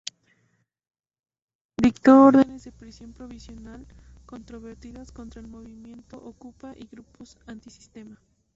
Dictó 1.77 2.23
órdenes 2.25 2.63
de 2.63 2.71
prisión 2.71 3.13
provisional 3.13 3.85
controvertidas 4.25 5.11
contra 5.11 5.41
el 5.41 5.47
movimiento 5.47 6.17
okupa 6.17 6.73
y 6.75 6.87
grupos 6.87 7.37
antisistema. 7.45 8.19